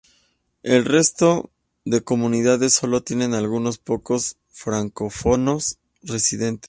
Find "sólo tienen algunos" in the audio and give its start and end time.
2.73-3.77